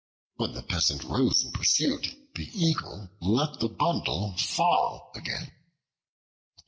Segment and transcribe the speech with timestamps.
[0.37, 5.51] When the Peasant rose in pursuit, the Eagle let the bundle fall again.